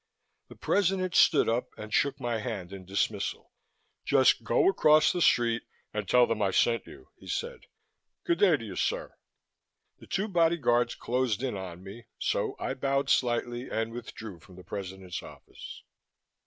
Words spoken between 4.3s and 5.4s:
go across the